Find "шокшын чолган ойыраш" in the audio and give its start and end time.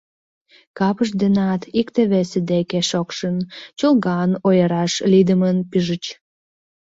2.89-4.93